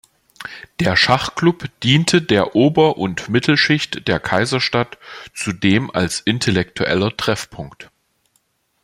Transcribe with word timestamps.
Der 0.79 0.95
Schachklub 0.95 1.65
diente 1.81 2.23
der 2.23 2.55
Ober- 2.55 2.97
und 2.97 3.29
Mittelschicht 3.29 4.07
der 4.07 4.19
Kaiserstadt 4.19 4.97
zudem 5.35 5.91
als 5.91 6.21
intellektueller 6.21 7.15
Treffpunkt. 7.15 7.91